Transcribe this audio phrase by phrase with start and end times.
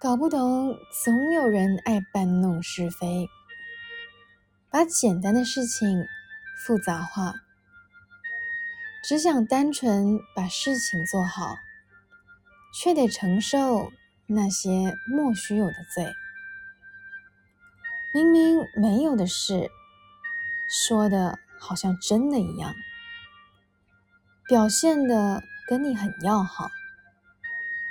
[0.00, 3.28] 搞不懂，总有人爱搬弄是非，
[4.70, 6.06] 把简单的事情
[6.64, 7.34] 复杂化，
[9.04, 11.54] 只想单纯把事情做好，
[12.72, 13.92] 却得承受
[14.26, 16.10] 那些莫须有的罪。
[18.14, 19.68] 明明没有的事，
[20.66, 22.74] 说的好像真的一样，
[24.48, 26.70] 表现的跟你很要好，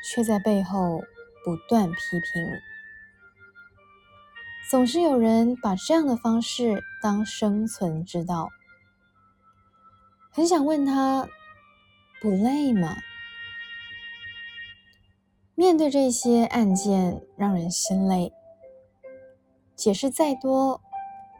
[0.03, 1.03] 却在背后。
[1.43, 2.47] 不断批评，
[4.69, 8.49] 总是有人把这样的方式当生存之道。
[10.31, 11.27] 很想问他，
[12.21, 12.97] 不累吗？
[15.55, 18.31] 面对这些案件，让人心累。
[19.75, 20.81] 解释再多，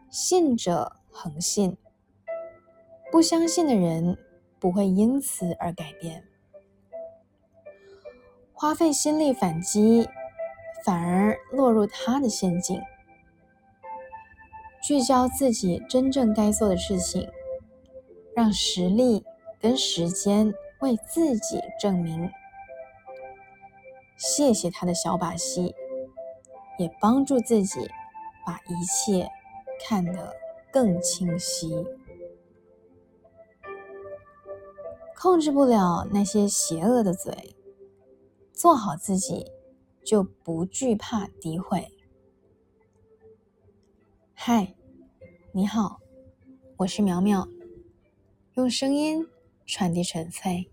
[0.10, 1.78] 信者恒信，
[3.12, 4.18] 不相信的人
[4.60, 6.29] 不会因此而改变。
[8.62, 10.10] 花费心力反击，
[10.84, 12.78] 反而落入他的陷阱。
[14.84, 17.30] 聚焦自己真正该做的事情，
[18.36, 19.24] 让实力
[19.62, 22.30] 跟时间为自己证明。
[24.18, 25.74] 谢谢他的小把戏，
[26.78, 27.90] 也帮助自己
[28.46, 29.30] 把一切
[29.88, 30.36] 看得
[30.70, 31.88] 更清晰。
[35.18, 37.56] 控制不了那些邪恶的嘴。
[38.60, 39.46] 做好自己，
[40.04, 41.94] 就不惧怕诋毁。
[44.34, 44.76] 嗨，
[45.54, 46.02] 你好，
[46.76, 47.48] 我是苗苗，
[48.56, 49.26] 用声音
[49.66, 50.70] 传递纯粹。